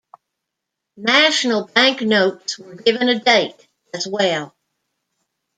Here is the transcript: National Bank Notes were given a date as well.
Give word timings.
National 0.97 1.67
Bank 1.67 2.01
Notes 2.01 2.57
were 2.57 2.73
given 2.73 3.07
a 3.07 3.19
date 3.19 3.67
as 3.93 4.07
well. 4.07 4.55